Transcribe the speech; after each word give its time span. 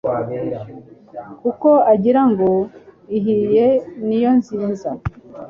kuko 1.41 1.69
agira 1.93 2.21
ngo 2.29 2.49
"ihiye 3.17 3.65
ni 4.07 4.17
yo 4.23 4.31
nziza." 4.39 4.89